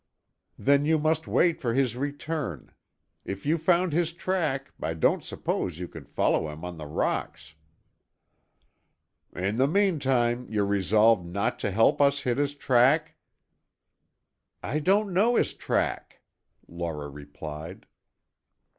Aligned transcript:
"Then 0.57 0.83
you 0.83 0.97
must 0.97 1.27
wait 1.27 1.61
for 1.61 1.75
his 1.75 1.95
return. 1.95 2.71
If 3.23 3.45
you 3.45 3.59
found 3.59 3.93
his 3.93 4.13
track, 4.13 4.73
I 4.81 4.95
don't 4.95 5.23
suppose 5.23 5.77
you 5.77 5.87
could 5.87 6.09
follow 6.09 6.49
him 6.49 6.65
on 6.65 6.79
the 6.79 6.87
rocks." 6.87 7.53
"In 9.35 9.57
the 9.57 9.67
meantime, 9.67 10.47
you're 10.49 10.65
resolved 10.65 11.27
not 11.27 11.59
to 11.59 11.69
help 11.69 12.01
us 12.01 12.21
hit 12.21 12.39
his 12.39 12.55
track?" 12.55 13.15
"I 14.63 14.79
don't 14.79 15.13
know 15.13 15.35
his 15.35 15.53
track," 15.53 16.23
Laura 16.67 17.07
replied. 17.07 17.85